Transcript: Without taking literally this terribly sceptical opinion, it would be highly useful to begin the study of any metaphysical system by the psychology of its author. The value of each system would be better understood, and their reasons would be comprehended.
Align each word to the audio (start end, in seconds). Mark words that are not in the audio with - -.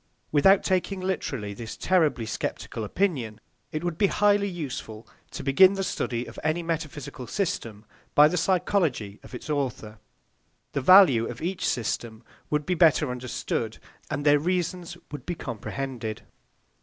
Without 0.31 0.63
taking 0.63 0.99
literally 0.99 1.53
this 1.53 1.77
terribly 1.77 2.25
sceptical 2.25 2.83
opinion, 2.83 3.39
it 3.71 3.83
would 3.83 3.99
be 3.99 4.07
highly 4.07 4.49
useful 4.49 5.07
to 5.29 5.43
begin 5.43 5.73
the 5.73 5.83
study 5.83 6.25
of 6.25 6.39
any 6.43 6.63
metaphysical 6.63 7.27
system 7.27 7.85
by 8.15 8.27
the 8.27 8.35
psychology 8.35 9.19
of 9.21 9.35
its 9.35 9.47
author. 9.47 9.99
The 10.71 10.81
value 10.81 11.27
of 11.29 11.39
each 11.39 11.63
system 11.67 12.23
would 12.49 12.65
be 12.65 12.73
better 12.73 13.11
understood, 13.11 13.77
and 14.09 14.25
their 14.25 14.39
reasons 14.39 14.97
would 15.11 15.23
be 15.27 15.35
comprehended. 15.35 16.23